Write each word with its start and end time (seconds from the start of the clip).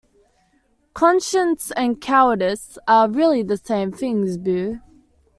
Conscience 0.95 1.69
and 1.77 2.01
cowardice 2.01 2.79
are 2.87 3.07
really 3.07 3.43
the 3.43 3.57
same 3.57 3.91
things, 3.91 4.35
Beau. 4.39 4.79